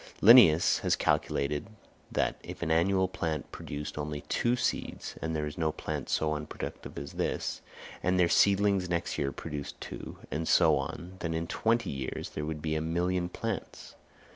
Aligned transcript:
Linnæus 0.19 0.79
has 0.79 0.95
calculated 0.95 1.67
that 2.11 2.37
if 2.41 2.63
an 2.63 2.71
annual 2.71 3.07
plant 3.07 3.51
produced 3.51 3.99
only 3.99 4.21
two 4.21 4.55
seeds—and 4.55 5.35
there 5.35 5.45
is 5.45 5.59
no 5.59 5.71
plant 5.71 6.09
so 6.09 6.33
unproductive 6.33 6.97
as 6.97 7.13
this—and 7.13 8.19
their 8.19 8.27
seedlings 8.27 8.89
next 8.89 9.19
year 9.19 9.31
produced 9.31 9.79
two, 9.79 10.17
and 10.31 10.47
so 10.47 10.75
on, 10.75 11.17
then 11.19 11.35
in 11.35 11.45
twenty 11.45 11.91
years 11.91 12.31
there 12.31 12.45
would 12.47 12.63
be 12.63 12.73
a 12.73 12.81
million 12.81 13.29
plants. 13.29 13.93